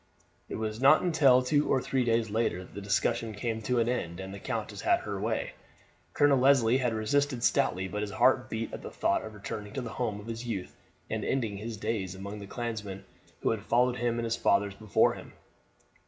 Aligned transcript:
It 0.49 0.55
was 0.55 0.81
not 0.81 1.03
until 1.03 1.43
two 1.43 1.69
or 1.71 1.79
three 1.79 2.03
days 2.03 2.31
later 2.31 2.63
that 2.63 2.73
the 2.73 2.81
discussion 2.81 3.35
came 3.35 3.61
to 3.61 3.77
an 3.77 3.87
end 3.87 4.19
and 4.19 4.33
the 4.33 4.39
countess 4.39 4.81
had 4.81 5.01
her 5.01 5.19
way. 5.21 5.51
Colonel 6.15 6.39
Leslie 6.39 6.79
had 6.79 6.91
resisted 6.95 7.43
stoutly, 7.43 7.87
but 7.87 8.01
his 8.01 8.09
heart 8.09 8.49
beat 8.49 8.73
at 8.73 8.81
the 8.81 8.89
thought 8.89 9.23
of 9.23 9.35
returning 9.35 9.73
to 9.73 9.81
the 9.81 9.91
home 9.91 10.19
of 10.19 10.25
his 10.25 10.47
youth 10.47 10.75
and 11.07 11.23
ending 11.23 11.57
his 11.57 11.77
days 11.77 12.15
among 12.15 12.39
the 12.39 12.47
clansmen 12.47 13.05
who 13.41 13.51
had 13.51 13.61
followed 13.61 13.97
him 13.97 14.15
and 14.17 14.25
his 14.25 14.35
fathers 14.37 14.73
before 14.73 15.13
him. 15.13 15.33